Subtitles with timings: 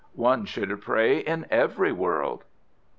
[0.15, 2.43] "One should pray in every world."